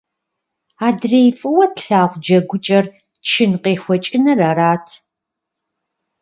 [0.87, 2.85] Адрей фӀыуэ тлъагъу джэгукӀэр
[3.29, 4.87] чын къехуэкӀыныр арат.